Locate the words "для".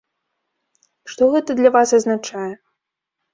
1.59-1.69